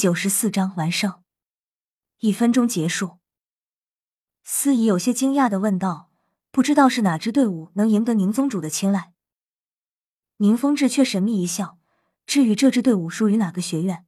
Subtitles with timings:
[0.00, 1.22] 九十四章完胜，
[2.20, 3.18] 一分钟结束。
[4.42, 6.10] 司仪有些惊讶的问道
[6.50, 9.12] ：“不知道是哪支队伍能赢得宁宗主的青睐？”
[10.38, 11.78] 宁风致却神秘一笑
[12.24, 14.06] ：“至于这支队伍属于哪个学院，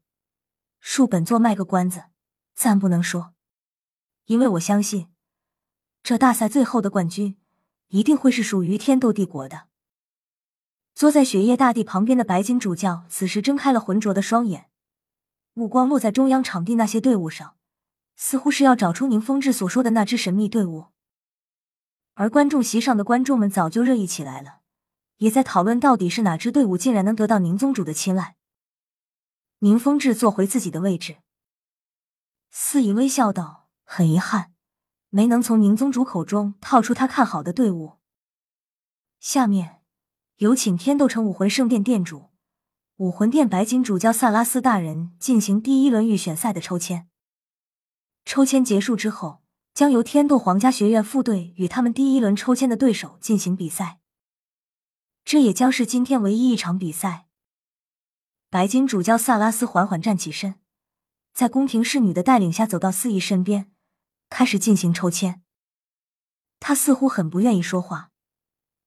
[0.83, 2.05] 恕本座卖个关子，
[2.55, 3.35] 暂不能说。
[4.25, 5.09] 因为我相信，
[6.03, 7.37] 这大赛最后的冠军
[7.89, 9.69] 一定会是属于天斗帝国的。”
[10.97, 14.71] 坐在雪夜大帝旁边的白金主教此时睁开了浑浊的双眼，
[15.53, 17.57] 目光落在中央场地那些队伍上，
[18.17, 20.87] 似乎是要找出宁风致所说的那支神秘队伍。
[22.15, 24.61] 而观众席上的观众们早就热议起来了，
[25.17, 28.37] 也在讨论到底是哪支队伍竟然能得到宁宗主的青睐。
[29.59, 31.19] 宁风致坐回自己的位置，
[32.51, 34.53] 司仪微笑道：“很遗憾，
[35.11, 37.99] 没能从宁宗主口中套出他看好的队伍。
[39.21, 39.79] 下面。”
[40.39, 42.31] 有请天斗城武魂圣殿殿主、
[42.97, 47.09] 武魂殿白金主教萨拉斯大人进行第一轮预选赛的抽签。
[48.25, 49.43] 抽签结束之后，
[49.73, 53.99] 将由天斗皇家学院副队与他们第一轮抽签的对手进行比赛。
[55.25, 57.27] 这也将是今天唯一一场比赛。
[58.51, 60.57] 白金主教萨拉斯缓缓站起身，
[61.33, 63.73] 在宫廷侍女的带领下走到司仪身边，
[64.29, 65.43] 开始进行抽签。
[66.61, 68.11] 他似乎很不愿意说话，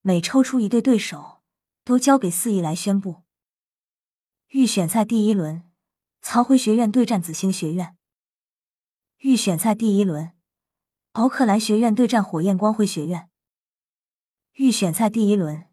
[0.01, 1.41] 每抽出一对对手。
[1.83, 3.24] 都交给司仪来宣布。
[4.55, 5.63] 预选赛第一轮，
[6.21, 7.97] 曹辉学院对战紫星学院。
[9.17, 10.31] 预选赛第一轮，
[11.11, 13.29] 奥克兰学院对战火焰光辉学院。
[14.53, 15.65] 预选赛第一轮，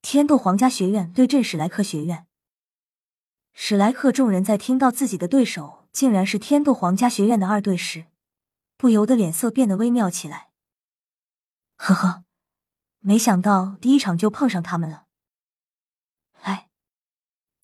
[0.00, 2.28] 天斗皇家学院对阵史莱克学院。
[3.52, 8.06] 史莱克众人在听到自己的对手竟然是天斗皇家学院的二队时，
[8.76, 10.50] 不由得脸色变得微妙起来。
[11.74, 12.22] 呵呵，
[13.00, 15.06] 没想到第一场就碰上他们了。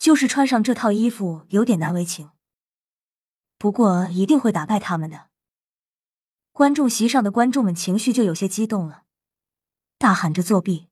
[0.06, 2.30] 就是穿上这套衣服有点难为情，
[3.58, 5.30] 不过一定会打败他们的。
[6.52, 9.02] 观众席上的观众们情绪就有些激动了，
[9.98, 10.86] 大喊着作弊。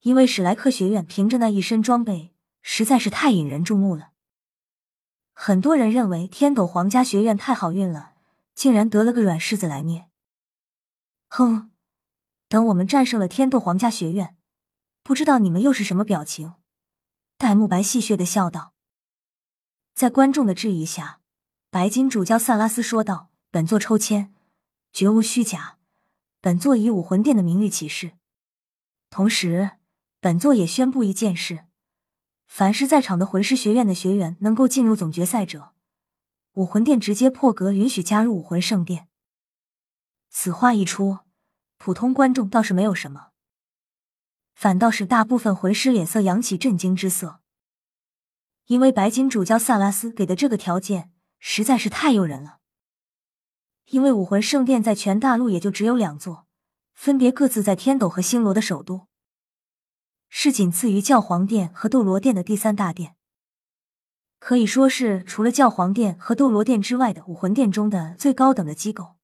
[0.00, 4.12] 因为史莱克学院凭着那一身装备实在是太引人注目了，
[5.34, 8.14] 很多人认为天斗皇家学院太好运了，
[8.54, 10.08] 竟然得了个软柿子来捏。
[11.28, 11.70] 哼，
[12.48, 14.38] 等我们战胜了天斗皇家学院，
[15.02, 16.54] 不知道你们又是什么表情。
[17.42, 18.72] 戴沐白戏谑的笑道，
[19.96, 21.20] 在观众的质疑下，
[21.70, 24.32] 白金主教萨拉斯说道：“本座抽签
[24.92, 25.76] 绝无虚假，
[26.40, 28.12] 本座以武魂殿的名誉起誓。
[29.10, 29.72] 同时，
[30.20, 31.64] 本座也宣布一件事：
[32.46, 35.72] 凡是在场的魂师学院的学员能够进入总决赛者，
[36.52, 39.08] 武魂殿直接破格允许加入武魂圣殿。”
[40.30, 41.18] 此话一出，
[41.76, 43.31] 普通观众倒是没有什么。
[44.54, 47.40] 反倒是大部分魂师脸色扬起震惊之色，
[48.66, 52.58] 因为白金主教萨拉斯给的这个条件实在是太诱人了。
[53.86, 56.46] 因为武魂圣殿在全大陆也就只有两座，
[56.94, 59.08] 分别各自在天斗和星罗的首都，
[60.28, 63.16] 是仅次于教皇殿和斗罗殿的第三大殿，
[64.38, 69.16] 可以说是除了教皇殿和斗罗殿之外的武魂殿中的最高等的机构。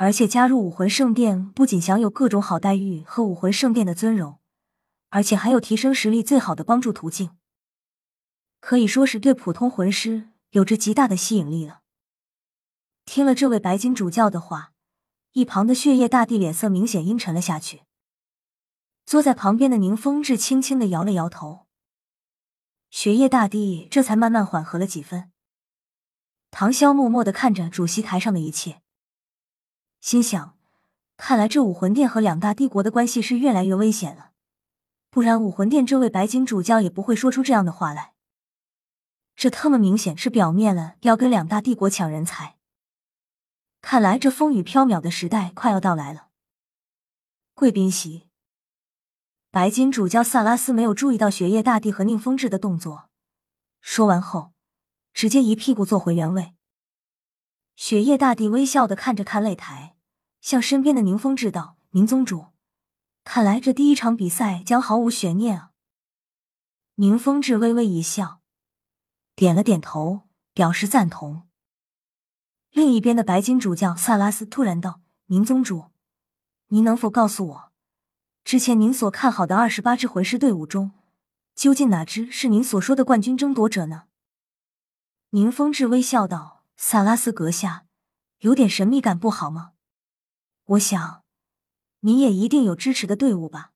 [0.00, 4.38] 而且加入武魂圣殿，不仅享有各种好待遇和武魂圣殿的尊荣，
[5.08, 7.36] 而且还有提升实力最好的帮助途径，
[8.60, 11.80] 可以说是对普通魂师有着极大的吸引力了。
[13.06, 14.72] 听了这位白金主教的话，
[15.32, 17.82] 一旁的血液大帝脸色明显阴沉了下去。
[19.04, 21.66] 坐在旁边的宁风致轻轻的摇了摇头，
[22.88, 25.32] 血液大帝这才慢慢缓和了几分。
[26.52, 28.80] 唐潇默默的看着主席台上的一切。
[30.00, 30.56] 心想，
[31.16, 34.30] 看来这武魂殿和两大帝国的关系是越来越危险了，
[35.10, 38.14] 不然武魂殿这位白金主教也不会说出这样的话来。
[39.34, 42.56] 这特么明显是表面了要跟两大帝国抢人才。
[43.80, 46.28] 看来这风雨飘渺的时代快要到来了。
[47.54, 48.28] 贵宾席，
[49.50, 53.08] 白金主教萨拉斯没有注意到雪夜大帝和宁风致的动作，
[53.80, 54.52] 说完后，
[55.12, 56.54] 直接一屁股坐回原位。
[57.78, 59.94] 雪夜大帝微笑的看着看擂台，
[60.40, 62.46] 向身边的宁风致道：“宁宗主，
[63.22, 65.70] 看来这第一场比赛将毫无悬念啊。”
[66.96, 68.40] 宁风致微微一笑，
[69.36, 70.22] 点了点头，
[70.52, 71.46] 表示赞同。
[72.72, 75.92] 另一边的白金主教萨拉斯突然道：“宁宗主，
[76.70, 77.72] 您能否告诉我，
[78.42, 80.90] 之前您所看好的二十八支魂师队伍中，
[81.54, 84.06] 究竟哪支是您所说的冠军争夺者呢？”
[85.30, 86.57] 宁风致微笑道。
[86.80, 87.86] 萨拉斯阁下，
[88.38, 89.72] 有点神秘感不好吗？
[90.64, 91.24] 我想，
[92.00, 93.72] 你也一定有支持的队伍吧？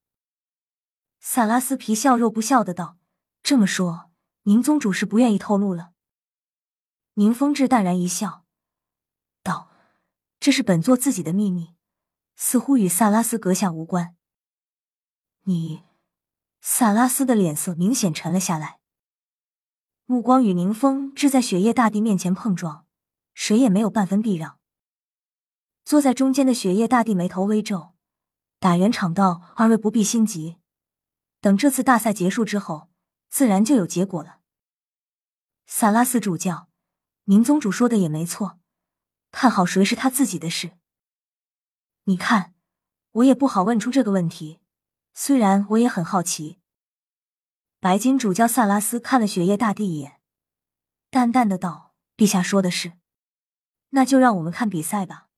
[1.18, 2.98] 萨拉斯皮笑肉不笑的道
[3.42, 4.12] ：“这么说，
[4.44, 5.92] 宁宗主是不愿意透露了？”
[7.14, 8.46] 宁风致淡然一笑，
[9.42, 9.68] 道
[10.38, 11.74] ：“这是本座自己的秘密，
[12.36, 14.14] 似乎与萨拉斯阁下无关。”
[15.42, 15.82] 你，
[16.60, 18.78] 萨拉斯的脸色明显沉了下来，
[20.06, 22.86] 目光与宁风致在雪夜大帝面前碰撞，
[23.34, 24.58] 谁也没有半分避让。
[25.84, 27.94] 坐在中间的雪夜大帝眉头微皱，
[28.58, 30.58] 打圆场道：“二位不必心急，
[31.40, 32.90] 等这次大赛结束之后，
[33.28, 34.40] 自然就有结果了。”
[35.66, 36.68] 萨拉斯主教。
[37.26, 38.58] 宁宗主说的也没错，
[39.30, 40.72] 看好谁是他自己的事。
[42.02, 42.52] 你看，
[43.12, 44.58] 我也不好问出这个问题，
[45.14, 46.58] 虽然我也很好奇。
[47.78, 50.20] 白金主教萨拉斯看了雪夜大帝一眼，
[51.10, 52.94] 淡淡的道：“陛下说的是，
[53.92, 55.28] 那就让我们看比赛吧。”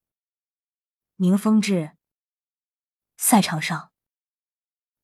[1.18, 1.92] 宁风致，
[3.16, 3.92] 赛场上，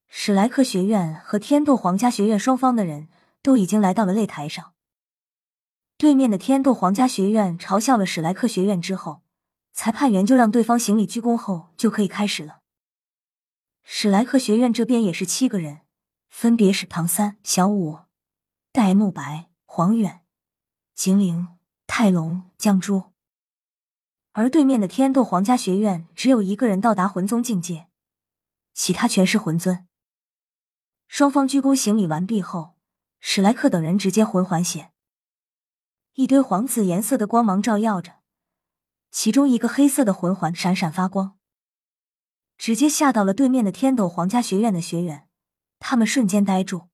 [0.08, 3.08] 史莱克学院和天斗皇家学院双方的人
[3.40, 4.74] 都已经来到了擂台上。
[5.96, 9.22] 对面的天斗皇家学院嘲笑了史莱克学院之后，
[9.72, 12.60] 裁判员就让对方行礼鞠躬后就可以开始了。
[13.84, 15.82] 史莱克学院这边也是七个人，
[16.28, 18.00] 分别是唐三、小五、
[18.72, 20.22] 戴沐白、黄远、
[20.94, 23.09] 秦灵、泰隆、江珠，
[24.32, 27.88] 而对面的天斗皇家学院只有一个人到达魂宗境界，
[28.72, 29.88] 其他全是魂尊。
[31.08, 32.76] 双方鞠躬行礼完毕后，
[33.18, 34.92] 史莱克等人直接魂环显。
[36.14, 38.20] 一堆黄紫颜色的光芒照耀着，
[39.10, 41.36] 其中一个黑色的魂环闪闪发光，
[42.56, 45.28] 直接吓到了对面的天斗皇家学院的学员，
[45.80, 46.88] 他们瞬间呆住。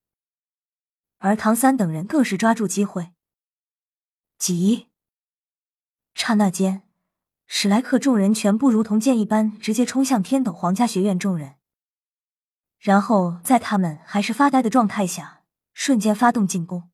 [1.18, 3.12] 而唐三等人更是抓住机会，
[4.38, 4.88] 急！
[6.14, 6.85] 刹那间，
[7.46, 11.56] 史莱克众人全部如同箭一般直接冲向天斗皇家学院众人，
[12.78, 16.90] 然后在他们还是发呆的状态下，瞬间发动进攻。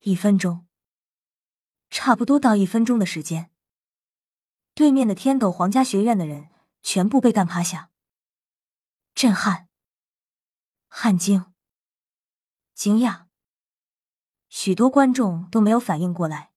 [0.00, 0.66] 一分钟。
[1.90, 3.50] 差不多到一分钟的时间，
[4.74, 6.48] 对面的天斗皇家学院的人
[6.82, 7.90] 全部被干趴下。
[9.14, 9.68] 震撼、
[10.88, 11.52] 汗惊、
[12.72, 13.24] 惊讶，
[14.48, 16.51] 许多观众都没有反应过来。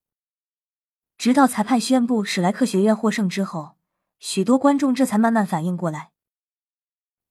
[1.17, 3.77] 直到裁判宣布史莱克学院获胜之后，
[4.19, 6.11] 许多观众这才慢慢反应过来。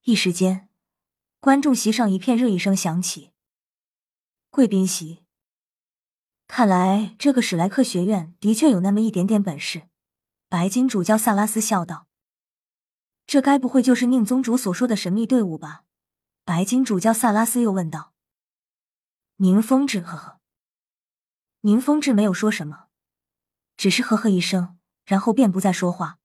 [0.04, 0.68] 一时间，
[1.40, 3.32] 观众席上一片热议声响起。
[4.50, 5.24] 贵宾席。
[6.46, 9.88] 看来这个史莱克学院的确有那么一点点本事，
[10.48, 12.06] 白金主教萨拉斯笑道
[13.26, 15.84] ：“这该不会就是宁宗主所说的神秘队伍吧？”
[16.44, 18.12] 白金主教萨拉斯又问道。
[19.36, 20.40] 宁风致呵呵，
[21.62, 22.88] 宁风致没有说什么，
[23.76, 26.18] 只是呵呵一声，然后便不再说话。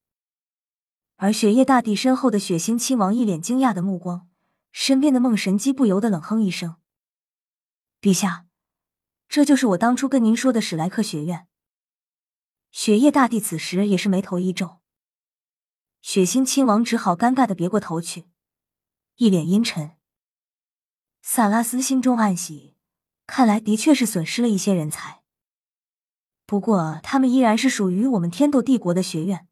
[1.18, 4.30] 而雪夜大帝身后的血腥亲王一脸惊讶的目光，
[4.72, 6.78] 身边的梦神姬不由得冷哼一声
[8.00, 8.46] ：“陛下。”
[9.28, 11.48] 这就是我当初跟您说的史莱克学院。
[12.72, 14.80] 雪夜大帝此时也是眉头一皱，
[16.01, 18.25] 血腥亲王只好尴尬的别过头去，
[19.18, 19.98] 一脸阴沉。
[21.22, 22.75] 萨拉斯心中暗喜，
[23.28, 25.19] 看来的确是损失了一些人才。
[26.50, 29.48] 不过他们依然是属于我们天斗帝国的学院，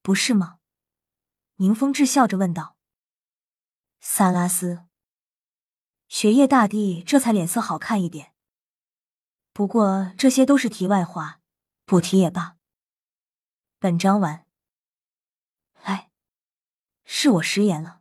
[0.00, 0.60] 不是吗？
[1.56, 2.78] 宁风致笑着问道。
[4.00, 4.86] 萨拉斯，
[6.08, 8.32] 雪夜大帝这才脸色好看一点。
[9.52, 11.42] 不过这些都是题外话，
[11.84, 12.56] 不提也罢。
[13.78, 14.46] 本章完。
[15.82, 16.10] 哎，
[17.04, 17.95] 是我食言了。